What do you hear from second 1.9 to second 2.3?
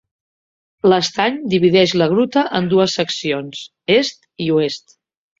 la